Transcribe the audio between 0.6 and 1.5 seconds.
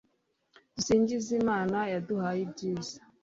dusingize